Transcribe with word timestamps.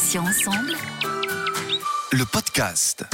Patients 0.00 0.24
ensemble. 0.24 0.72
Le 2.12 2.24
podcast. 2.24 3.04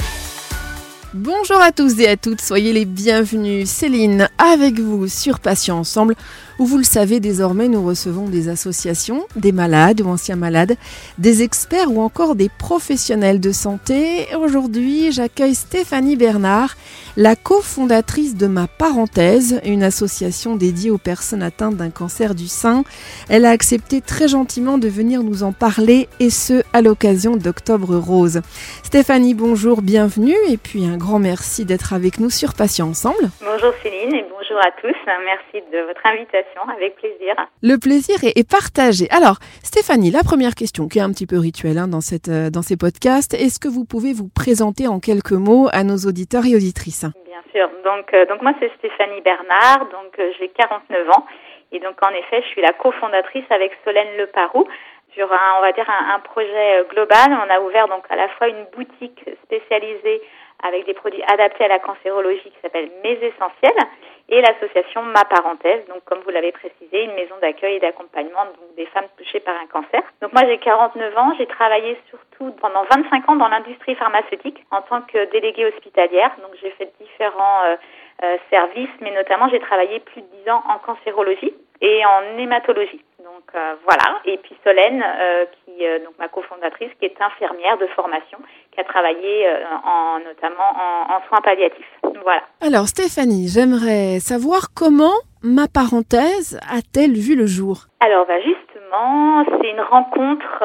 Bonjour 1.13 1.59
à 1.59 1.73
tous 1.73 1.99
et 1.99 2.07
à 2.07 2.15
toutes, 2.15 2.39
soyez 2.39 2.71
les 2.71 2.85
bienvenus. 2.85 3.69
Céline 3.69 4.29
avec 4.37 4.79
vous 4.79 5.09
sur 5.09 5.41
Patients 5.41 5.79
Ensemble, 5.79 6.15
où 6.59 6.65
vous 6.65 6.77
le 6.77 6.83
savez 6.83 7.19
désormais, 7.19 7.67
nous 7.67 7.85
recevons 7.85 8.27
des 8.27 8.49
associations, 8.49 9.25
des 9.35 9.51
malades 9.51 10.01
ou 10.01 10.07
anciens 10.07 10.35
malades, 10.35 10.75
des 11.17 11.43
experts 11.43 11.91
ou 11.91 12.01
encore 12.01 12.35
des 12.35 12.49
professionnels 12.49 13.39
de 13.39 13.51
santé. 13.51 14.27
Aujourd'hui, 14.37 15.11
j'accueille 15.11 15.55
Stéphanie 15.55 16.15
Bernard, 16.15 16.75
la 17.15 17.35
cofondatrice 17.35 18.35
de 18.35 18.47
Ma 18.47 18.67
Parenthèse, 18.67 19.59
une 19.65 19.83
association 19.83 20.55
dédiée 20.55 20.91
aux 20.91 20.97
personnes 20.97 21.43
atteintes 21.43 21.75
d'un 21.75 21.89
cancer 21.89 22.35
du 22.35 22.47
sein. 22.47 22.83
Elle 23.29 23.45
a 23.45 23.49
accepté 23.49 24.01
très 24.01 24.27
gentiment 24.27 24.77
de 24.77 24.87
venir 24.87 25.23
nous 25.23 25.43
en 25.43 25.51
parler 25.51 26.09
et 26.19 26.29
ce 26.29 26.63
à 26.73 26.81
l'occasion 26.81 27.35
d'Octobre 27.35 27.95
Rose. 27.95 28.41
Stéphanie, 28.83 29.33
bonjour, 29.33 29.81
bienvenue 29.81 30.35
et 30.49 30.57
puis 30.57 30.85
un 30.85 30.97
grand 30.97 31.19
merci 31.19 31.65
d'être 31.65 31.93
avec 31.93 32.19
nous 32.19 32.29
sur 32.29 32.53
Patients 32.53 32.89
Ensemble. 32.89 33.29
Bonjour 33.41 33.73
Céline 33.83 34.13
et 34.13 34.25
bonjour 34.29 34.57
à 34.59 34.71
tous. 34.81 34.95
Merci 35.25 35.65
de 35.71 35.79
votre 35.87 36.05
invitation, 36.05 36.46
avec 36.69 36.95
plaisir. 36.95 37.35
Le 37.61 37.77
plaisir 37.77 38.17
est, 38.23 38.49
partagé. 38.49 39.07
Alors, 39.11 39.37
Stéphanie, 39.63 40.11
la 40.11 40.23
première 40.23 40.55
question 40.55 40.87
qui 40.87 40.99
est 40.99 41.01
un 41.01 41.11
petit 41.11 41.27
peu 41.27 41.37
rituelle 41.37 41.77
hein, 41.77 41.87
dans, 41.87 42.01
cette, 42.01 42.29
euh, 42.29 42.49
dans 42.49 42.61
ces 42.61 42.77
podcasts, 42.77 43.33
est-ce 43.33 43.59
que 43.59 43.67
vous 43.67 43.85
pouvez 43.85 44.13
vous 44.13 44.29
présenter 44.29 44.87
en 44.87 44.99
quelques 44.99 45.37
mots 45.37 45.67
à 45.71 45.83
nos 45.83 45.97
auditeurs 46.07 46.45
et 46.45 46.55
auditrices? 46.55 47.05
Bien 47.25 47.43
sûr. 47.53 47.69
Donc, 47.83 48.13
euh, 48.13 48.25
donc 48.25 48.41
moi, 48.41 48.53
c'est 48.59 48.71
Stéphanie 48.77 49.21
Bernard, 49.21 49.87
donc 49.91 50.17
euh, 50.19 50.31
j'ai 50.39 50.49
49 50.49 51.09
ans. 51.11 51.25
Et 51.71 51.79
donc, 51.79 51.95
en 52.01 52.11
effet, 52.11 52.41
je 52.43 52.47
suis 52.47 52.61
la 52.61 52.73
cofondatrice 52.73 53.45
avec 53.49 53.71
Solène 53.83 54.17
Leparoux 54.17 54.67
sur 55.13 55.31
un, 55.31 55.57
on 55.57 55.61
va 55.61 55.71
dire, 55.73 55.89
un, 55.89 56.15
un 56.15 56.19
projet 56.19 56.85
global. 56.89 57.27
On 57.29 57.49
a 57.53 57.59
ouvert 57.59 57.87
donc 57.87 58.05
à 58.09 58.15
la 58.15 58.29
fois 58.29 58.47
une 58.47 58.65
boutique 58.75 59.19
spécialisée 59.43 60.21
avec 60.63 60.85
des 60.85 60.93
produits 60.93 61.23
adaptés 61.27 61.65
à 61.65 61.67
la 61.67 61.79
cancérologie 61.79 62.43
qui 62.43 62.57
s'appelle 62.61 62.89
Mes 63.03 63.19
Essentiels 63.21 63.87
et 64.29 64.41
l'association 64.41 65.03
Ma 65.03 65.23
Parenthèse, 65.23 65.85
donc 65.87 66.03
comme 66.05 66.19
vous 66.19 66.31
l'avez 66.31 66.51
précisé, 66.51 67.03
une 67.03 67.13
maison 67.13 67.35
d'accueil 67.41 67.75
et 67.75 67.79
d'accompagnement 67.79 68.45
des 68.75 68.85
femmes 68.87 69.07
touchées 69.17 69.39
par 69.39 69.55
un 69.55 69.67
cancer. 69.67 70.01
Donc 70.21 70.33
moi 70.33 70.43
j'ai 70.45 70.57
49 70.57 71.17
ans, 71.17 71.33
j'ai 71.37 71.45
travaillé 71.45 71.97
surtout 72.09 72.51
pendant 72.59 72.83
25 72.83 73.29
ans 73.29 73.35
dans 73.35 73.47
l'industrie 73.47 73.95
pharmaceutique 73.95 74.65
en 74.71 74.81
tant 74.81 75.01
que 75.01 75.31
déléguée 75.31 75.65
hospitalière, 75.65 76.35
donc 76.41 76.51
j'ai 76.61 76.71
fait 76.71 76.91
différents 76.99 77.63
euh, 77.65 77.75
euh, 78.23 78.37
services, 78.49 78.89
mais 78.99 79.11
notamment 79.11 79.47
j'ai 79.49 79.59
travaillé 79.59 79.99
plus 79.99 80.21
de 80.21 80.27
10 80.43 80.49
ans 80.49 80.63
en 80.67 80.79
cancérologie 80.79 81.53
et 81.81 82.05
en 82.05 82.37
hématologie. 82.37 83.01
Donc 83.23 83.55
euh, 83.55 83.75
voilà. 83.83 84.19
Et 84.25 84.37
puis 84.37 84.55
Solène, 84.63 85.03
euh, 85.03 85.45
qui 85.45 85.85
euh, 85.85 85.99
donc 85.99 86.13
ma 86.17 86.27
cofondatrice, 86.27 86.89
qui 86.99 87.05
est 87.05 87.21
infirmière 87.21 87.77
de 87.77 87.87
formation, 87.87 88.37
qui 88.71 88.79
a 88.79 88.83
travaillé 88.83 89.47
en 89.83 90.19
notamment 90.19 90.69
en, 90.75 91.13
en, 91.15 91.27
soins 91.27 91.41
palliatifs. 91.41 91.91
Voilà. 92.23 92.43
Alors 92.61 92.87
Stéphanie, 92.87 93.47
j'aimerais 93.47 94.19
savoir 94.19 94.67
comment 94.75 95.17
ma 95.43 95.67
parenthèse 95.67 96.59
a-t-elle 96.71 97.13
vu 97.13 97.35
le 97.35 97.47
jour? 97.47 97.87
Alors 97.99 98.25
bah 98.25 98.39
justement, 98.41 99.43
c'est 99.45 99.69
une 99.69 99.81
rencontre 99.81 100.63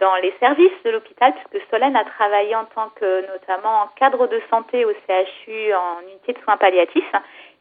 dans 0.00 0.16
les 0.16 0.34
services 0.40 0.78
de 0.84 0.90
l'hôpital, 0.90 1.32
puisque 1.34 1.64
Solène 1.70 1.96
a 1.96 2.04
travaillé 2.04 2.54
en 2.56 2.64
tant 2.74 2.90
que 2.96 3.20
notamment 3.32 3.88
cadre 3.96 4.26
de 4.26 4.40
santé 4.50 4.84
au 4.84 4.92
CHU 5.06 5.72
en 5.74 6.02
unité 6.08 6.32
de 6.32 6.38
soins 6.44 6.56
palliatifs. 6.56 7.12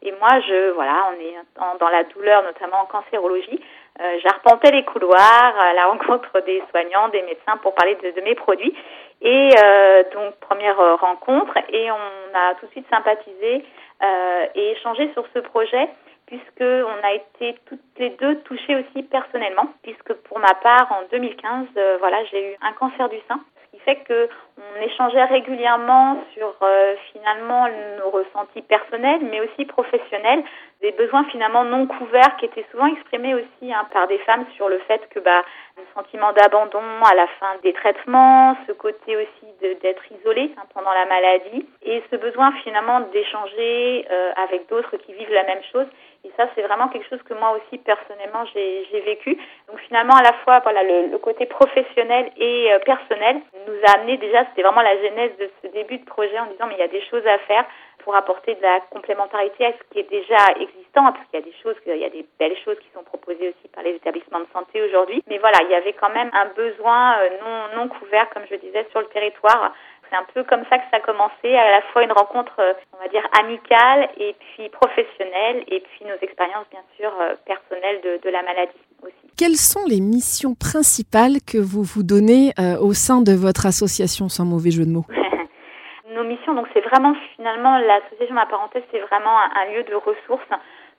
Et 0.06 0.12
moi, 0.20 0.40
je 0.42 0.72
voilà, 0.72 1.08
on 1.12 1.20
est 1.20 1.36
dans 1.80 1.90
la 1.90 2.04
douleur, 2.04 2.44
notamment 2.44 2.82
en 2.82 2.86
cancérologie. 2.86 3.60
Euh, 4.02 4.20
J'arpentais 4.24 4.72
les 4.72 4.84
couloirs 4.84 5.56
à 5.60 5.74
la 5.74 5.86
rencontre 5.86 6.42
des 6.42 6.62
soignants, 6.72 7.08
des 7.10 7.22
médecins 7.22 7.58
pour 7.62 7.74
parler 7.74 7.96
de, 7.96 8.22
mes 8.22 8.36
produits. 8.36 8.76
Et 9.22 9.50
euh, 9.64 10.04
donc 10.14 10.36
première 10.42 10.80
euh, 10.80 10.96
rencontre 10.96 11.58
et 11.70 11.90
on 11.92 12.38
a 12.38 12.56
tout 12.56 12.66
de 12.66 12.72
suite 12.72 12.88
sympathisé 12.90 13.64
euh, 14.04 14.46
et 14.56 14.72
échangé 14.72 15.10
sur 15.14 15.26
ce 15.34 15.40
projet 15.40 15.90
puisque 16.26 16.62
on 16.62 17.08
a 17.08 17.14
été 17.14 17.56
toutes 17.66 17.80
les 17.98 18.10
deux 18.12 18.40
touchées 18.42 18.76
aussi 18.76 19.04
personnellement 19.04 19.68
puisque 19.84 20.14
pour 20.14 20.40
ma 20.40 20.54
part 20.56 20.92
en 20.92 21.04
2015 21.12 21.68
euh, 21.78 21.98
voilà 22.00 22.24
j'ai 22.26 22.54
eu 22.54 22.56
un 22.62 22.74
cancer 22.74 23.08
du 23.10 23.18
sein 23.28 23.40
fait 23.86 23.98
que 24.08 24.30
on 24.58 24.82
échangeait 24.82 25.26
régulièrement 25.26 26.24
sur 26.34 26.54
euh, 26.62 26.96
finalement 27.12 27.68
nos 27.98 28.10
ressentis 28.10 28.62
personnels 28.62 29.22
mais 29.32 29.42
aussi 29.42 29.66
professionnels 29.66 30.44
des 30.82 30.92
besoins 30.92 31.24
finalement 31.26 31.64
non 31.64 31.88
couverts 31.88 32.36
qui 32.38 32.46
étaient 32.46 32.66
souvent 32.72 32.88
exprimés 32.88 33.34
aussi 33.34 33.74
hein, 33.74 33.88
par 33.92 34.08
des 34.08 34.18
femmes 34.20 34.46
sur 34.56 34.70
le 34.70 34.80
fait 34.80 35.02
que 35.10 35.20
bah 35.20 35.44
le 35.78 35.84
sentiment 35.96 36.34
d'abandon 36.34 36.84
à 37.04 37.16
la 37.16 37.28
fin 37.40 37.56
des 37.64 37.74
traitements, 37.74 38.56
ce 38.68 38.74
côté 38.74 39.16
aussi 39.16 39.78
d'être 39.82 40.04
isolé 40.12 40.52
hein, 40.58 40.64
pendant 40.74 40.94
la 40.94 41.06
maladie 41.06 41.66
et 41.82 42.04
ce 42.12 42.16
besoin 42.18 42.52
finalement 42.64 43.00
d'échanger 43.12 44.06
euh, 44.12 44.32
avec 44.36 44.68
d'autres 44.70 44.98
qui 44.98 45.14
vivent 45.14 45.34
la 45.34 45.46
même 45.46 45.64
chose. 45.72 45.88
Et 46.26 46.32
ça, 46.38 46.48
c'est 46.56 46.62
vraiment 46.62 46.88
quelque 46.88 47.10
chose 47.10 47.22
que 47.24 47.34
moi 47.34 47.52
aussi 47.52 47.78
personnellement 47.80 48.46
j'ai 48.54 49.02
vécu. 49.02 49.38
Donc 49.68 49.80
finalement, 49.88 50.16
à 50.16 50.24
la 50.24 50.34
fois 50.44 50.60
voilà 50.64 50.84
le, 50.84 51.08
le 51.08 51.18
côté 51.18 51.46
professionnel 51.46 52.32
et 52.38 52.72
euh, 52.72 52.80
personnel 52.80 53.42
nous 53.68 53.80
a 53.88 53.98
amené 53.98 54.18
déjà, 54.18 54.46
c'était 54.46 54.64
vraiment 54.64 54.82
la 54.82 54.96
genèse 54.98 55.32
de 55.38 55.50
ce 55.62 55.68
début 55.68 55.98
de 55.98 56.06
projet 56.06 56.40
en 56.40 56.46
disant 56.46 56.68
mais 56.68 56.76
il 56.76 56.80
y 56.80 56.84
a 56.84 56.88
des 56.88 57.04
choses 57.08 57.26
à 57.28 57.38
faire 57.40 57.66
pour 58.04 58.16
apporter 58.16 58.56
de 58.56 58.62
la 58.62 58.82
complémentarité 58.92 59.66
à 59.66 59.72
ce 59.72 59.84
qui 59.92 60.00
est 60.00 60.10
déjà 60.10 60.38
existant, 60.60 61.12
parce 61.12 61.26
qu'il 61.30 61.40
y 61.40 61.44
a 61.44 61.46
des 61.46 61.56
choses, 61.64 61.76
il 61.86 61.98
y 61.98 62.06
a 62.06 62.10
des 62.10 62.26
belles 62.38 62.58
choses 62.64 62.78
qui 62.80 62.90
sont 62.94 63.04
proposées 63.04 63.50
aussi 63.50 63.68
par 63.74 63.84
les 63.84 63.92
établissements 63.92 64.42
de 64.42 64.48
santé 64.54 64.82
aujourd'hui. 64.82 65.24
Mais 65.28 65.38
voilà, 65.38 65.60
il 65.64 65.72
y 65.72 65.76
avait 65.76 65.94
quand 65.94 66.10
même 66.10 66.30
un 66.34 66.46
besoin 66.48 67.18
euh, 67.20 67.30
non, 67.42 67.78
non 67.78 67.88
couvert, 67.88 68.30
comme 68.30 68.44
je 68.50 68.56
disais, 68.56 68.86
sur 68.92 69.00
le 69.00 69.08
territoire. 69.08 69.74
C'est 70.14 70.20
un 70.20 70.26
peu 70.32 70.44
comme 70.44 70.64
ça 70.70 70.78
que 70.78 70.84
ça 70.92 70.98
a 70.98 71.00
commencé, 71.00 71.56
à 71.56 71.72
la 71.72 71.82
fois 71.92 72.04
une 72.04 72.12
rencontre, 72.12 72.54
euh, 72.60 72.74
on 72.94 73.02
va 73.02 73.10
dire, 73.10 73.28
amicale 73.42 74.10
et 74.18 74.36
puis 74.40 74.70
professionnelle, 74.70 75.64
et 75.68 75.80
puis 75.80 76.06
nos 76.06 76.18
expériences, 76.22 76.68
bien 76.70 76.84
sûr, 76.98 77.12
euh, 77.20 77.34
personnelles 77.48 78.00
de, 78.04 78.22
de 78.24 78.30
la 78.30 78.44
maladie 78.44 78.78
aussi. 79.02 79.16
Quelles 79.36 79.56
sont 79.56 79.84
les 79.88 80.02
missions 80.02 80.54
principales 80.54 81.42
que 81.48 81.58
vous 81.58 81.82
vous 81.82 82.04
donnez 82.04 82.54
au 82.80 82.94
sein 82.94 83.22
de 83.22 83.34
votre 83.34 83.66
association, 83.66 84.30
sans 84.30 84.46
mauvais 84.46 84.70
jeu 84.70 84.86
de 84.86 84.92
mots? 84.92 85.06
Nos 86.14 86.24
missions, 86.24 86.54
donc 86.54 86.68
c'est 86.74 86.82
vraiment 86.82 87.16
finalement 87.36 87.80
l'association 87.80 88.36
Ma 88.36 88.46
Parenthèse, 88.46 88.84
c'est 88.92 89.00
vraiment 89.00 89.34
un, 89.40 89.62
un, 89.62 89.74
lieu 89.74 89.84
de 89.84 89.96
ressources. 89.96 90.46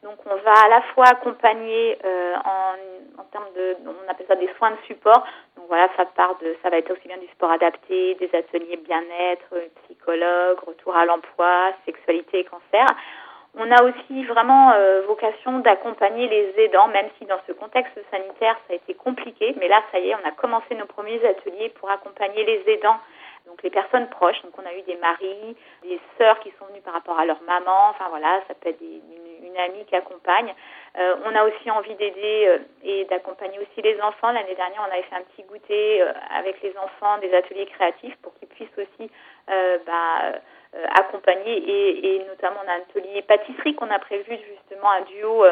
Donc 0.05 0.19
on 0.27 0.37
va 0.37 0.53
à 0.67 0.69
la 0.69 0.83
fois 0.93 1.07
accompagner 1.07 1.99
euh, 2.05 2.35
en, 2.45 3.21
en 3.21 3.25
termes 3.33 3.51
de, 3.57 3.75
on 3.87 4.11
appelle 4.11 4.27
ça 4.29 4.37
des 4.37 4.51
soins 4.59 4.73
de 4.73 4.77
support. 4.87 5.25
Donc 5.57 5.65
voilà, 5.69 5.89
ça 5.97 6.05
part 6.05 6.37
de, 6.43 6.55
ça 6.63 6.69
va 6.69 6.77
être 6.77 6.93
aussi 6.93 7.09
bien 7.09 7.17
du 7.17 7.27
sport 7.29 7.51
adapté, 7.51 8.15
des 8.17 8.31
ateliers 8.35 8.77
bien-être, 8.77 9.49
psychologue, 9.85 10.59
retour 10.61 10.95
à 10.95 11.07
l'emploi, 11.07 11.73
sexualité 11.87 12.41
et 12.41 12.45
cancer. 12.45 12.87
On 13.57 13.71
a 13.71 13.83
aussi 13.83 14.25
vraiment 14.25 14.73
euh, 14.73 15.03
vocation 15.07 15.61
d'accompagner 15.61 16.29
les 16.29 16.65
aidants, 16.65 16.89
même 16.89 17.09
si 17.19 17.25
dans 17.25 17.41
ce 17.47 17.53
contexte 17.53 17.99
sanitaire 18.11 18.57
ça 18.67 18.75
a 18.75 18.77
été 18.77 18.93
compliqué. 18.93 19.55
Mais 19.59 19.69
là, 19.69 19.81
ça 19.91 20.01
y 20.01 20.11
est, 20.11 20.15
on 20.23 20.29
a 20.29 20.33
commencé 20.33 20.75
nos 20.75 20.87
premiers 20.87 21.25
ateliers 21.27 21.71
pour 21.81 21.89
accompagner 21.91 22.45
les 22.45 22.63
aidants 22.75 22.99
donc 23.47 23.63
les 23.63 23.71
personnes 23.71 24.09
proches. 24.09 24.41
Donc 24.43 24.53
on 24.59 24.67
a 24.67 24.75
eu 24.75 24.83
des 24.83 24.97
maris, 24.97 25.57
des 25.83 26.01
sœurs 26.19 26.39
qui 26.41 26.53
sont 26.59 26.67
venues 26.67 26.81
par 26.81 26.95
rapport 26.95 27.19
à 27.19 27.25
leur 27.25 27.41
maman. 27.43 27.91
Enfin 27.91 28.07
voilà, 28.09 28.43
ça 28.49 28.55
peut 28.55 28.71
être 28.71 28.79
des, 28.79 29.01
une, 29.43 29.57
amie 29.57 29.85
qui 29.85 29.95
accompagne. 29.95 30.53
Euh, 30.99 31.15
on 31.25 31.35
a 31.35 31.45
aussi 31.45 31.71
envie 31.71 31.95
d'aider 31.95 32.47
euh, 32.49 32.59
et 32.83 33.05
d'accompagner 33.05 33.59
aussi 33.59 33.83
les 33.83 34.01
enfants. 34.01 34.33
L'année 34.33 34.55
dernière, 34.55 34.81
on 34.89 34.93
avait 34.93 35.03
fait 35.03 35.15
un 35.15 35.23
petit 35.23 35.43
goûter 35.45 36.03
euh, 36.03 36.13
avec 36.37 36.61
les 36.63 36.77
enfants, 36.77 37.19
des 37.19 37.33
ateliers 37.33 37.67
créatifs 37.67 38.17
pour 38.23 38.35
qu'ils 38.35 38.49
puissent 38.49 38.79
aussi 38.79 39.11
euh, 39.51 39.79
bah, 39.87 40.41
euh, 40.75 40.87
accompagner 40.99 41.57
et, 41.57 42.17
et, 42.17 42.25
notamment 42.25 42.57
on 42.65 42.69
a 42.69 42.73
un 42.73 42.79
atelier 42.79 43.23
pâtisserie 43.23 43.77
qu'on 43.77 43.91
a 43.91 43.99
prévu 44.01 44.37
justement 44.49 44.91
un 44.91 45.03
duo 45.03 45.45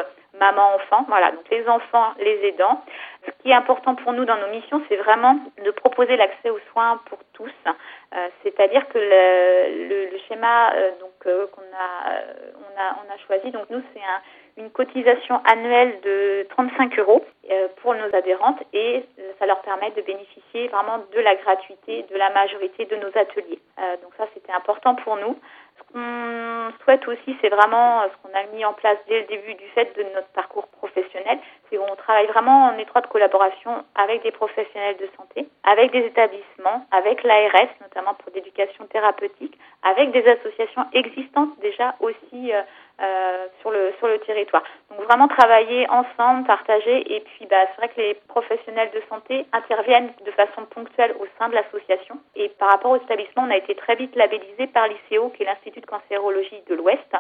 maman-enfant. 0.42 1.04
Voilà, 1.08 1.30
donc 1.30 1.48
les 1.50 1.66
enfants, 1.68 2.12
les 2.18 2.48
aidants. 2.48 2.82
Ce 3.24 3.30
qui 3.42 3.50
est 3.50 3.54
important 3.54 3.94
pour 3.94 4.12
nous 4.12 4.24
dans 4.24 4.36
nos 4.36 4.48
missions, 4.48 4.82
c'est 4.88 4.96
vraiment 4.96 5.38
de 5.64 5.70
proposer 5.70 6.16
l'accès 6.16 6.50
aux 6.50 6.58
soins 6.72 7.00
pour 7.06 7.18
tous. 7.32 7.52
Euh, 8.14 8.28
C'est-à-dire 8.42 8.86
que 8.88 8.98
le, 8.98 10.18
schéma 10.28 10.72
euh, 10.74 10.90
euh, 11.26 11.46
qu'on 11.46 11.62
a, 11.62 12.96
on 13.00 13.14
a, 13.14 13.18
choisi, 13.26 13.50
donc 13.52 13.70
nous 13.70 13.82
c'est 13.92 14.00
un, 14.00 14.62
une 14.64 14.70
cotisation 14.70 15.40
annuelle 15.44 16.00
de 16.02 16.46
35 16.50 16.98
euros 16.98 17.24
pour 17.76 17.94
nos 17.94 18.14
adhérentes 18.14 18.62
et 18.72 19.04
ça 19.38 19.46
leur 19.46 19.60
permet 19.62 19.90
de 19.92 20.02
bénéficier 20.02 20.68
vraiment 20.68 20.98
de 21.12 21.20
la 21.20 21.34
gratuité 21.36 22.04
de 22.10 22.16
la 22.16 22.30
majorité 22.30 22.84
de 22.86 22.96
nos 22.96 23.08
ateliers. 23.14 23.60
donc 24.02 24.12
ça 24.16 24.24
c'était 24.34 24.52
important 24.52 24.94
pour 24.96 25.16
nous. 25.16 25.36
Qu'on 25.92 26.72
souhaite 26.84 27.06
aussi, 27.06 27.36
c'est 27.40 27.50
vraiment 27.50 28.02
ce 28.04 28.16
qu'on 28.22 28.34
a 28.34 28.44
mis 28.54 28.64
en 28.64 28.72
place 28.72 28.96
dès 29.08 29.20
le 29.20 29.26
début 29.26 29.54
du 29.54 29.66
fait 29.74 29.94
de 29.96 30.02
notre 30.14 30.28
parcours 30.28 30.66
professionnel, 30.68 31.38
c'est 31.68 31.76
qu'on 31.76 31.96
travaille 31.96 32.26
vraiment 32.28 32.68
en 32.68 32.78
étroite 32.78 33.08
collaboration 33.08 33.84
avec 33.94 34.22
des 34.22 34.30
professionnels 34.32 34.96
de 34.96 35.08
santé, 35.16 35.48
avec 35.64 35.92
des 35.92 36.06
établissements, 36.06 36.86
avec 36.90 37.22
l'ARS, 37.22 37.68
notamment 37.80 38.14
pour 38.14 38.32
l'éducation 38.34 38.86
thérapeutique, 38.86 39.58
avec 39.82 40.12
des 40.12 40.26
associations 40.26 40.86
existantes 40.92 41.58
déjà 41.60 41.94
aussi 42.00 42.52
euh, 43.00 43.46
sur 43.60 43.70
le 43.70 43.92
sur 43.98 44.06
le 44.06 44.18
territoire. 44.18 44.62
Donc 44.90 45.06
vraiment 45.06 45.26
travailler 45.26 45.88
ensemble, 45.88 46.46
partager. 46.46 47.14
Et 47.14 47.20
puis 47.20 47.46
bah, 47.46 47.64
c'est 47.70 47.76
vrai 47.76 47.88
que 47.88 48.00
les 48.00 48.14
professionnels 48.28 48.90
de 48.94 49.02
santé 49.08 49.46
interviennent 49.52 50.12
de 50.24 50.30
façon 50.32 50.66
ponctuelle 50.70 51.14
au 51.18 51.26
sein 51.38 51.48
de 51.48 51.54
l'association. 51.54 52.18
Et 52.36 52.50
par 52.50 52.70
rapport 52.70 52.92
aux 52.92 52.96
établissements, 52.96 53.44
on 53.46 53.50
a 53.50 53.56
été 53.56 53.74
très 53.74 53.96
vite 53.96 54.14
labellisé 54.14 54.66
par 54.66 54.88
l'ICO 54.88 55.30
qui 55.30 55.42
est 55.42 55.46
l'Institut 55.46 55.80
de 55.80 55.86
cancérologie 55.86 56.62
de 56.68 56.74
l'Ouest. 56.74 57.16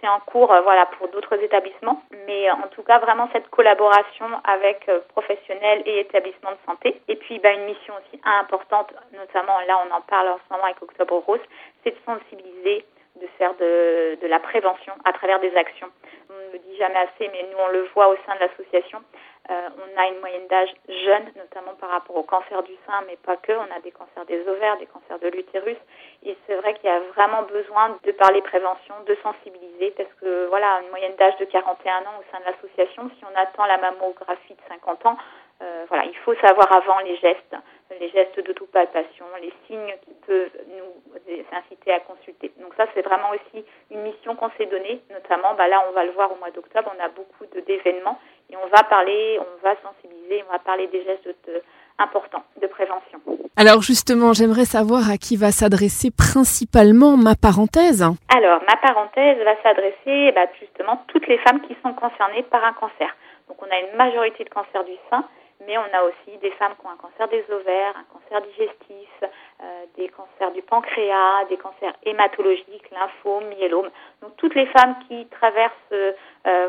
C'est 0.00 0.08
en 0.08 0.20
cours 0.20 0.52
euh, 0.52 0.60
voilà 0.60 0.86
pour 0.86 1.08
d'autres 1.08 1.34
établissements. 1.42 2.00
Mais 2.26 2.48
en 2.52 2.68
tout 2.70 2.82
cas 2.82 2.98
vraiment 3.00 3.28
cette 3.32 3.48
collaboration 3.50 4.26
avec 4.44 4.88
euh, 4.88 5.00
professionnels 5.08 5.82
et 5.84 6.00
établissements 6.00 6.52
de 6.52 6.64
santé. 6.64 7.02
Et 7.08 7.16
puis 7.16 7.40
bah, 7.40 7.52
une 7.52 7.64
mission 7.64 7.92
aussi 7.94 8.20
importante 8.24 8.94
notamment 9.12 9.58
là 9.66 9.80
on 9.84 9.94
en 9.94 10.00
parle 10.02 10.28
en 10.28 10.38
ce 10.38 10.52
moment 10.52 10.64
avec 10.64 10.80
Octobre 10.80 11.16
Rose 11.26 11.40
c'est 11.82 11.90
de 11.90 11.98
sensibiliser 12.06 12.84
de 13.20 13.26
faire 13.38 13.54
de, 13.56 14.26
la 14.26 14.40
prévention 14.40 14.92
à 15.04 15.12
travers 15.12 15.40
des 15.40 15.54
actions. 15.56 15.88
On 16.30 16.48
ne 16.48 16.52
le 16.52 16.58
dit 16.58 16.76
jamais 16.76 16.98
assez, 16.98 17.28
mais 17.32 17.46
nous 17.50 17.58
on 17.58 17.68
le 17.68 17.88
voit 17.94 18.08
au 18.08 18.16
sein 18.26 18.34
de 18.34 18.40
l'association. 18.40 19.02
Euh, 19.50 19.68
on 19.78 19.98
a 19.98 20.06
une 20.08 20.20
moyenne 20.20 20.46
d'âge 20.48 20.68
jeune, 20.88 21.24
notamment 21.36 21.74
par 21.80 21.88
rapport 21.88 22.16
au 22.16 22.22
cancer 22.22 22.62
du 22.64 22.74
sein, 22.86 23.02
mais 23.06 23.16
pas 23.16 23.36
que. 23.36 23.52
On 23.52 23.74
a 23.74 23.80
des 23.80 23.92
cancers 23.92 24.26
des 24.26 24.46
ovaires, 24.46 24.76
des 24.76 24.86
cancers 24.86 25.18
de 25.18 25.28
l'utérus. 25.28 25.78
Et 26.22 26.36
c'est 26.46 26.54
vrai 26.56 26.74
qu'il 26.74 26.84
y 26.84 26.92
a 26.92 27.00
vraiment 27.16 27.42
besoin 27.44 27.96
de 28.04 28.12
parler 28.12 28.42
prévention, 28.42 28.94
de 29.06 29.16
sensibiliser, 29.22 29.94
parce 29.96 30.12
que 30.20 30.46
voilà, 30.48 30.80
une 30.82 30.90
moyenne 30.90 31.16
d'âge 31.16 31.36
de 31.38 31.46
41 31.46 32.00
ans 32.00 32.20
au 32.20 32.24
sein 32.30 32.40
de 32.40 32.44
l'association, 32.44 33.10
si 33.18 33.24
on 33.24 33.40
attend 33.40 33.64
la 33.64 33.78
mammographie 33.78 34.54
de 34.54 34.60
50 34.68 35.06
ans, 35.06 35.16
euh, 35.62 35.84
voilà, 35.88 36.04
il 36.04 36.16
faut 36.18 36.34
savoir 36.36 36.70
avant 36.70 36.98
les 37.00 37.16
gestes, 37.16 37.56
les 38.00 38.10
gestes 38.10 38.38
d'autopalpation, 38.44 39.24
les 39.40 39.52
signes 39.66 39.94
qui 40.04 40.14
peuvent 40.26 40.50
nous 40.76 41.24
inciter 41.52 41.92
à 41.92 42.00
consulter. 42.00 42.52
Donc 42.60 42.74
ça, 42.76 42.86
c'est 42.94 43.02
vraiment 43.02 43.30
aussi 43.30 43.64
une 43.90 44.02
mission 44.02 44.36
qu'on 44.36 44.50
s'est 44.58 44.66
donnée, 44.66 45.00
notamment, 45.10 45.54
bah 45.54 45.68
là, 45.68 45.82
on 45.88 45.92
va 45.92 46.04
le 46.04 46.12
voir 46.12 46.30
au 46.32 46.36
mois 46.36 46.50
d'octobre, 46.50 46.92
on 46.96 47.02
a 47.02 47.08
beaucoup 47.08 47.46
d'événements 47.66 48.18
et 48.50 48.56
on 48.56 48.66
va 48.68 48.82
parler, 48.84 49.38
on 49.40 49.62
va 49.62 49.74
sensibiliser, 49.82 50.44
on 50.48 50.52
va 50.52 50.58
parler 50.58 50.86
des 50.88 51.04
gestes 51.04 51.28
de, 51.46 51.62
importants 51.98 52.44
de 52.60 52.66
prévention. 52.66 53.20
Alors 53.56 53.82
justement, 53.82 54.32
j'aimerais 54.32 54.64
savoir 54.64 55.10
à 55.10 55.16
qui 55.16 55.36
va 55.36 55.50
s'adresser 55.50 56.10
principalement 56.10 57.16
ma 57.16 57.34
parenthèse. 57.34 58.04
Alors, 58.34 58.60
ma 58.68 58.76
parenthèse 58.76 59.38
va 59.38 59.60
s'adresser 59.62 60.32
bah, 60.32 60.46
justement 60.60 61.02
toutes 61.08 61.26
les 61.26 61.38
femmes 61.38 61.60
qui 61.62 61.76
sont 61.82 61.92
concernées 61.94 62.44
par 62.44 62.64
un 62.64 62.72
cancer. 62.72 63.14
Donc 63.48 63.58
on 63.62 63.70
a 63.70 63.78
une 63.80 63.96
majorité 63.96 64.44
de 64.44 64.50
cancers 64.50 64.84
du 64.84 64.94
sein, 65.10 65.24
mais 65.66 65.76
on 65.76 65.96
a 65.96 66.02
aussi 66.02 66.38
des 66.40 66.50
femmes 66.52 66.74
qui 66.80 66.86
ont 66.86 66.90
un 66.90 66.96
cancer 66.96 67.28
des 67.28 67.44
ovaires, 67.52 67.94
un 67.96 68.04
cancer 68.12 68.40
digestif, 68.42 69.08
euh, 69.22 69.84
des 69.96 70.08
cancers 70.08 70.52
du 70.52 70.62
pancréas, 70.62 71.44
des 71.48 71.56
cancers 71.56 71.92
hématologiques, 72.04 72.90
lymphomes, 72.92 73.48
myélomes. 73.48 73.90
Donc 74.22 74.36
toutes 74.36 74.54
les 74.54 74.66
femmes 74.66 74.94
qui 75.08 75.26
traversent 75.26 75.72
euh, 75.92 76.12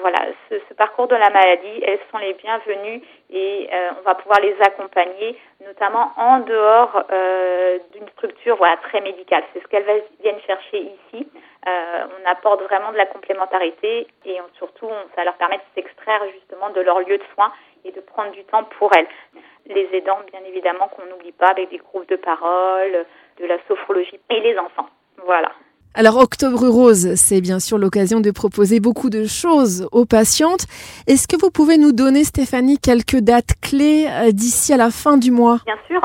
voilà 0.02 0.26
ce, 0.50 0.56
ce, 0.68 0.74
parcours 0.74 1.08
de 1.08 1.16
la 1.16 1.30
maladie, 1.30 1.84
elles 1.86 2.00
sont 2.12 2.18
les 2.18 2.34
bienvenues 2.34 3.02
et 3.30 3.70
euh, 3.72 3.92
on 4.00 4.02
va 4.02 4.16
pouvoir 4.16 4.40
les 4.42 4.56
accompagner, 4.62 5.38
notamment 5.66 6.12
en 6.18 6.40
dehors 6.40 7.04
d'une 7.94 8.08
structure 8.10 8.58
voilà 8.58 8.78
très 8.78 9.02
médicale. 9.02 9.44
C'est 9.54 9.62
ce 9.62 9.68
qu'elles 9.68 10.04
viennent 10.22 10.42
chercher 10.48 10.92
ici. 11.14 11.28
On 11.66 12.30
apporte 12.30 12.62
vraiment 12.64 12.92
de 12.92 12.98
la 12.98 13.06
complémentarité 13.06 14.08
et 14.26 14.38
surtout 14.58 14.86
on, 14.86 15.16
ça 15.16 15.24
leur 15.24 15.36
permet 15.36 15.58
de 15.58 15.64
s'extraire 15.76 16.22
justement 16.34 16.70
de 16.70 16.82
leur 16.82 17.00
lieu 17.00 17.18
de 17.18 17.24
soins 17.36 17.52
et 17.86 17.92
de 17.92 18.00
prendre 18.02 18.32
du 18.32 18.44
temps 18.46 18.64
pour 18.78 18.92
elles. 18.96 19.08
Les 19.66 19.88
aidants, 19.94 20.20
bien 20.32 20.42
évidemment, 20.48 20.88
qu'on 20.88 21.06
n'oublie 21.06 21.32
pas 21.32 21.50
avec 21.50 21.70
des 21.70 21.78
groupes 21.78 22.10
de 22.10 22.16
parole, 22.16 23.06
de 23.40 23.46
la 23.46 23.58
sophrologie 23.68 24.20
et 24.30 24.40
les 24.42 24.58
enfants. 24.58 24.90
Voilà. 25.26 25.52
Alors 25.96 26.18
Octobre 26.18 26.68
Rose, 26.68 27.16
c'est 27.16 27.42
bien 27.42 27.60
sûr 27.60 27.78
l'occasion 27.78 28.20
de 28.20 28.30
proposer 28.30 28.80
beaucoup 28.80 29.10
de 29.10 29.26
choses 29.26 29.88
aux 29.92 30.06
patientes. 30.06 30.66
Est-ce 31.08 31.28
que 31.28 31.36
vous 31.36 31.50
pouvez 31.50 31.78
nous 31.78 31.92
donner, 31.92 32.24
Stéphanie, 32.24 32.78
quelques 32.78 33.18
dates 33.18 33.60
clés 33.62 34.08
euh, 34.08 34.32
d'ici 34.32 34.72
à 34.72 34.78
la 34.78 34.92
fin 34.92 35.18
du 35.18 35.32
mois? 35.32 35.58
Bien 35.66 35.80
sûr. 35.88 36.00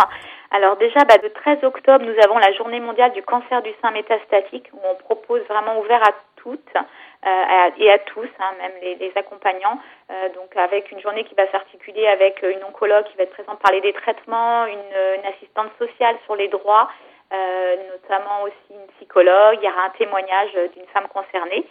Alors 0.54 0.76
déjà, 0.76 1.00
bah, 1.00 1.16
le 1.20 1.30
13 1.30 1.64
octobre, 1.64 2.04
nous 2.04 2.14
avons 2.22 2.38
la 2.38 2.52
journée 2.52 2.78
mondiale 2.78 3.10
du 3.10 3.24
cancer 3.24 3.60
du 3.62 3.72
sein 3.82 3.90
métastatique, 3.90 4.70
où 4.72 4.78
on 4.88 4.94
propose 4.94 5.42
vraiment 5.48 5.80
ouvert 5.80 6.00
à 6.00 6.12
toutes 6.36 6.76
euh, 6.76 7.70
et 7.76 7.90
à 7.90 7.98
tous, 7.98 8.28
hein, 8.38 8.52
même 8.58 8.70
les, 8.80 9.10
accompagnants. 9.16 9.80
Euh, 10.12 10.28
donc 10.28 10.56
avec 10.56 10.92
une 10.92 11.00
journée 11.00 11.24
qui 11.24 11.34
va 11.34 11.50
s'articuler 11.50 12.06
avec 12.06 12.40
une 12.44 12.62
oncologue 12.62 13.04
qui 13.06 13.16
va 13.16 13.24
être 13.24 13.32
présente 13.32 13.58
parler 13.58 13.80
des 13.80 13.94
traitements, 13.94 14.66
une, 14.66 15.18
une 15.18 15.26
assistante 15.26 15.72
sociale 15.76 16.16
sur 16.24 16.36
les 16.36 16.46
droits 16.46 16.88
euh, 17.32 17.76
notamment 17.90 18.42
aussi 18.42 18.70
une 18.70 18.86
psychologue. 18.96 19.58
Il 19.60 19.66
y 19.66 19.72
aura 19.72 19.86
un 19.86 19.90
témoignage 19.90 20.52
d'une 20.74 20.86
femme 20.92 21.08
concernée. 21.08 21.66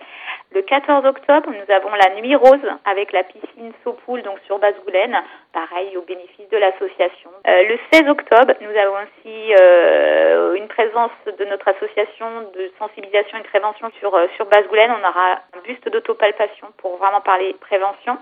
Le 0.52 0.62
14 0.62 1.06
octobre, 1.06 1.50
nous 1.50 1.74
avons 1.74 1.90
la 1.96 2.14
nuit 2.22 2.36
rose 2.36 2.60
avec 2.86 3.12
la 3.12 3.24
piscine 3.24 3.74
Sopoul, 3.84 4.22
donc 4.22 4.38
sur 4.46 4.60
Basse-Goulaine, 4.60 5.18
pareil 5.52 5.98
au 5.98 6.02
bénéfice 6.02 6.48
de 6.50 6.58
l'association. 6.58 7.32
Euh, 7.48 7.64
le 7.64 7.80
16 7.92 8.08
octobre, 8.08 8.54
nous 8.62 8.78
avons 8.78 8.98
aussi 8.98 9.54
euh, 9.60 10.54
une 10.54 10.68
présence 10.68 11.12
de 11.26 11.46
notre 11.46 11.68
association 11.70 12.28
de 12.56 12.72
sensibilisation 12.78 13.40
et 13.40 13.42
de 13.42 13.48
prévention 13.48 13.90
sur, 14.00 14.14
euh, 14.14 14.28
sur 14.36 14.46
Basse-Goulaine. 14.46 14.92
On 14.92 15.08
aura 15.08 15.40
un 15.54 15.62
buste 15.66 15.90
d'autopalpation 15.90 16.68
pour 16.78 16.98
vraiment 16.98 17.22
parler 17.22 17.56
prévention. 17.60 18.20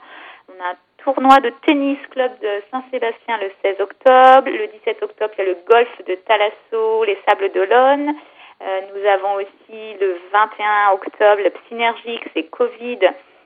On 0.47 0.63
a 0.63 0.69
un 0.69 0.77
tournoi 1.03 1.39
de 1.39 1.51
tennis 1.65 2.00
club 2.12 2.31
de 2.39 2.62
Saint-Sébastien 2.71 3.39
le 3.39 3.51
16 3.62 3.81
octobre. 3.81 4.50
Le 4.50 4.68
17 4.68 5.03
octobre, 5.03 5.33
il 5.38 5.45
y 5.45 5.47
a 5.47 5.51
le 5.51 5.57
golf 5.69 6.06
de 6.07 6.15
Talasso, 6.15 7.03
les 7.03 7.18
Sables 7.27 7.51
d'Olonne. 7.51 8.15
Euh, 8.62 8.81
nous 8.94 9.06
avons 9.08 9.36
aussi 9.36 9.98
le 10.00 10.19
21 10.31 10.92
octobre 10.94 11.42
le 11.42 11.52
Synergique, 11.68 12.24
c'est 12.34 12.44
Covid 12.44 13.00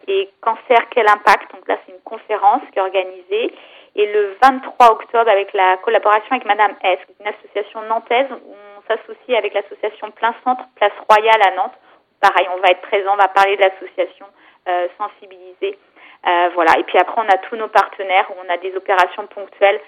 et 0.08 0.30
cancer, 0.42 0.78
quel 0.92 1.08
impact? 1.08 1.54
Donc 1.54 1.68
là, 1.68 1.78
c'est 1.86 1.94
une 1.94 2.02
conférence 2.02 2.62
qui 2.72 2.80
est 2.80 2.82
organisée. 2.82 3.54
Et 3.96 4.12
le 4.12 4.36
23 4.44 4.92
octobre, 4.92 5.30
avec 5.30 5.54
la 5.54 5.78
collaboration 5.78 6.32
avec 6.32 6.46
Madame 6.46 6.76
S, 6.84 7.00
une 7.20 7.28
association 7.28 7.82
nantaise, 7.84 8.28
on 8.32 8.82
s'associe 8.88 9.38
avec 9.38 9.54
l'association 9.54 10.12
Plein 10.12 10.36
Centre, 10.44 10.64
Place 10.76 10.92
Royale 11.10 11.42
à 11.48 11.56
Nantes. 11.56 11.78
Pareil, 12.20 12.48
on 12.54 12.60
va 12.60 12.72
être 12.72 12.82
présent, 12.82 13.14
on 13.14 13.18
va 13.18 13.30
parler 13.30 13.56
de 13.56 13.62
l'association, 13.62 14.26
euh, 14.68 14.88
sensibiliser 14.98 15.78
euh, 16.28 16.50
voilà. 16.54 16.78
Et 16.80 16.84
puis 16.84 16.98
après, 16.98 17.22
on 17.22 17.30
a 17.30 17.38
tous 17.38 17.56
nos 17.56 17.68
partenaires 17.68 18.26
où 18.32 18.34
on 18.46 18.52
a 18.52 18.58
des 18.58 18.76
opérations 18.76 19.28
ponctuelles 19.28 19.80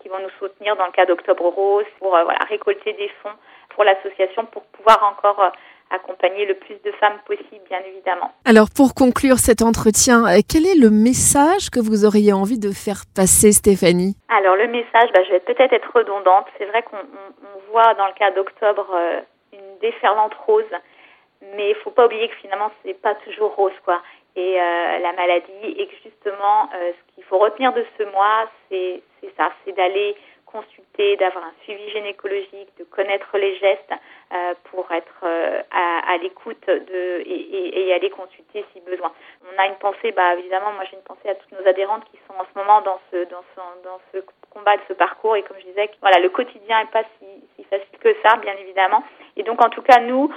qui 0.00 0.08
vont 0.08 0.18
nous 0.20 0.30
soutenir 0.38 0.76
dans 0.76 0.86
le 0.86 0.92
cas 0.92 1.06
d'Octobre 1.06 1.48
Rose 1.48 1.86
pour 1.98 2.14
euh, 2.16 2.24
voilà, 2.24 2.40
récolter 2.48 2.92
des 2.94 3.10
fonds 3.22 3.36
pour 3.70 3.84
l'association 3.84 4.46
pour 4.46 4.62
pouvoir 4.64 5.02
encore 5.04 5.52
accompagner 5.90 6.46
le 6.46 6.54
plus 6.54 6.76
de 6.84 6.92
femmes 6.92 7.18
possible, 7.26 7.64
bien 7.68 7.80
évidemment. 7.86 8.32
Alors, 8.44 8.68
pour 8.74 8.94
conclure 8.94 9.38
cet 9.38 9.62
entretien, 9.62 10.24
quel 10.48 10.66
est 10.66 10.78
le 10.78 10.90
message 10.90 11.70
que 11.70 11.80
vous 11.80 12.04
auriez 12.04 12.32
envie 12.32 12.58
de 12.58 12.70
faire 12.70 13.02
passer, 13.14 13.52
Stéphanie? 13.52 14.14
Alors, 14.28 14.54
le 14.56 14.68
message, 14.68 15.10
bah, 15.14 15.22
je 15.24 15.30
vais 15.32 15.40
peut-être 15.40 15.72
être 15.72 15.90
redondante. 15.92 16.46
C'est 16.58 16.66
vrai 16.66 16.82
qu'on 16.82 16.98
on, 16.98 17.72
voit 17.72 17.94
dans 17.94 18.06
le 18.06 18.12
cas 18.12 18.30
d'octobre 18.32 18.94
une 19.52 19.78
déferlante 19.80 20.34
rose, 20.46 20.64
mais 21.42 21.70
il 21.70 21.76
faut 21.76 21.90
pas 21.90 22.06
oublier 22.06 22.28
que 22.28 22.36
finalement, 22.36 22.70
c'est 22.84 22.94
pas 22.94 23.14
toujours 23.16 23.54
rose, 23.54 23.72
quoi. 23.84 24.02
Et 24.36 24.60
euh, 24.60 24.98
la 25.00 25.12
maladie 25.12 25.74
et 25.76 25.86
que 25.88 25.96
justement 26.04 26.70
euh, 26.72 26.92
ce 26.92 27.14
qu'il 27.14 27.24
faut 27.24 27.38
retenir 27.38 27.72
de 27.72 27.84
ce 27.98 28.04
mois 28.04 28.48
c'est 28.68 29.02
ça 29.36 29.50
c'est 29.64 29.72
d'aller 29.72 30.14
consulter 30.46 31.16
d'avoir 31.16 31.44
un 31.44 31.52
suivi 31.64 31.90
gynécologique 31.90 32.68
de 32.78 32.84
connaître 32.84 33.36
les 33.38 33.56
gestes 33.56 33.92
euh, 34.32 34.54
pour 34.70 34.90
être 34.92 35.24
à, 35.70 36.12
à 36.12 36.16
l'écoute 36.18 36.64
de 36.66 37.22
et, 37.26 37.88
et, 37.88 37.92
aller 37.92 38.10
consulter 38.10 38.64
si 38.72 38.80
besoin. 38.80 39.12
On 39.52 39.60
a 39.60 39.66
une 39.66 39.76
pensée 39.76 40.12
bah 40.12 40.34
évidemment 40.34 40.72
moi 40.72 40.84
j'ai 40.88 40.96
une 40.96 41.02
pensée 41.02 41.28
à 41.28 41.34
toutes 41.34 41.52
nos 41.52 41.66
adhérentes 41.68 42.04
qui 42.12 42.18
sont 42.28 42.34
en 42.38 42.44
ce 42.44 42.56
moment 42.56 42.82
dans 42.82 43.00
ce 43.10 43.24
dans 43.24 43.42
ce 43.56 43.82
dans 43.82 44.00
ce 44.12 44.18
combat 44.50 44.76
de 44.76 44.82
ce 44.86 44.92
parcours. 44.92 45.34
Et 45.34 45.42
comme 45.42 45.58
je 45.58 45.66
disais 45.66 45.90
voilà 46.00 46.20
le 46.20 46.28
quotidien 46.28 46.80
est 46.82 46.92
pas 46.92 47.02
si, 47.18 47.26
si 47.56 47.64
facile 47.64 47.98
que 47.98 48.14
ça 48.22 48.36
bien 48.36 48.54
évidemment. 48.58 49.02
Et 49.36 49.42
donc 49.42 49.60
en 49.64 49.70
tout 49.70 49.82
cas 49.82 49.98
nous 49.98 50.32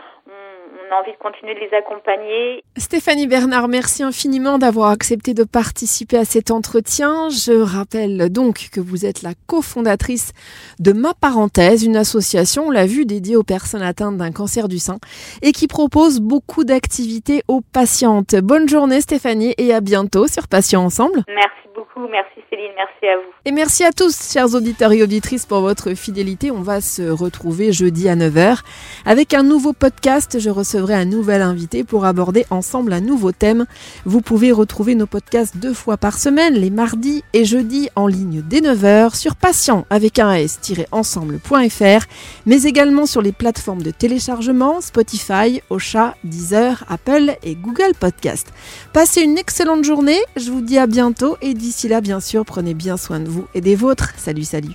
a 0.94 1.00
envie 1.00 1.12
de 1.12 1.18
continuer 1.18 1.56
de 1.56 1.60
les 1.60 1.74
accompagner. 1.76 2.64
Stéphanie 2.78 3.28
Bernard, 3.28 3.68
merci 3.68 4.04
infiniment 4.04 4.58
d'avoir 4.58 4.90
accepté 4.90 5.34
de 5.34 5.44
participer 5.44 6.18
à 6.18 6.26
cet 6.26 6.52
entretien. 6.52 7.30
Je 7.30 7.54
rappelle 7.54 8.30
donc 8.30 8.70
que 8.72 8.80
vous 8.80 9.06
êtes 9.06 9.22
la 9.22 9.34
cofondatrice 9.48 10.34
de 10.80 10.94
Ma 10.94 11.14
Parenthèse, 11.14 11.84
une 11.84 11.98
association, 11.98 12.68
on 12.68 12.72
l'a 12.72 12.86
vu, 12.86 13.06
dédiée 13.06 13.36
aux 13.36 13.44
personnes 13.44 13.82
atteintes 13.82 14.18
d'un 14.18 14.32
cancer 14.32 14.68
du 14.68 14.80
sein 14.80 15.00
et 15.42 15.52
qui 15.52 15.68
propose 15.68 16.20
beaucoup 16.20 16.64
d'activités 16.64 17.42
aux 17.48 17.62
patientes. 17.62 18.36
Bonne 18.36 18.70
journée 18.70 19.02
Stéphanie 19.02 19.54
et 19.58 19.74
à 19.74 19.82
bientôt 19.82 20.28
sur 20.28 20.48
Patients 20.48 20.84
Ensemble. 20.84 21.24
Merci 21.28 21.70
beaucoup, 21.76 22.08
merci 22.08 22.42
Céline, 22.50 22.72
merci 22.76 23.08
à 23.08 23.18
vous. 23.18 23.34
Et 23.46 23.52
merci 23.52 23.84
à 23.84 23.92
tous, 23.92 24.32
chers 24.32 24.54
auditeurs 24.54 24.92
et 24.92 25.02
auditrices, 25.04 25.46
pour 25.46 25.62
votre 25.62 25.94
fidélité. 25.96 26.52
On 26.52 26.62
va 26.62 26.82
se 26.82 27.10
retrouver 27.10 27.72
jeudi 27.72 28.08
à 28.08 28.16
9h 28.16 28.60
avec 29.06 29.34
un 29.34 29.44
nouveau 29.44 29.74
podcast. 29.74 30.40
Je 30.40 30.50
recevrai 30.50 30.83
un 30.92 31.06
nouvel 31.06 31.42
invité 31.42 31.84
pour 31.84 32.06
aborder 32.06 32.46
ensemble 32.50 32.94
un 32.94 33.00
nouveau 33.00 33.32
thème. 33.32 33.66
Vous 34.06 34.22
pouvez 34.22 34.52
retrouver 34.52 34.96
nos 34.96 35.06
podcasts 35.06 35.58
deux 35.58 35.74
fois 35.74 35.98
par 35.98 36.18
semaine, 36.18 36.56
les 36.56 36.70
mardis 36.70 37.24
et 37.34 37.46
jeudis 37.46 37.90
en 37.96 38.08
ligne 38.08 38.44
dès 38.48 38.60
9h 38.60 39.16
sur 39.16 39.36
patient 39.36 39.86
avec 39.90 40.20
un 40.20 40.34
s-ensemble.fr, 40.34 42.06
mais 42.46 42.64
également 42.64 43.06
sur 43.06 43.22
les 43.22 43.32
plateformes 43.32 43.82
de 43.82 43.92
téléchargement 43.92 44.82
Spotify, 44.82 45.62
Ocha, 45.70 46.16
Deezer, 46.24 46.84
Apple 46.90 47.36
et 47.44 47.56
Google 47.56 47.94
Podcast. 48.00 48.48
Passez 48.92 49.22
une 49.22 49.38
excellente 49.38 49.84
journée, 49.84 50.20
je 50.36 50.52
vous 50.52 50.62
dis 50.62 50.78
à 50.78 50.88
bientôt 50.88 51.38
et 51.42 51.54
d'ici 51.54 51.88
là 51.88 52.02
bien 52.02 52.20
sûr 52.20 52.46
prenez 52.46 52.74
bien 52.74 52.98
soin 52.98 53.20
de 53.20 53.30
vous 53.30 53.46
et 53.54 53.62
des 53.62 53.76
vôtres. 53.76 54.14
Salut 54.18 54.44
salut. 54.44 54.74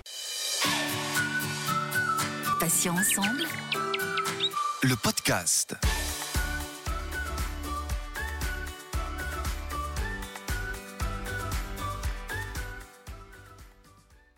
Le 4.83 4.95
podcast. 4.95 5.75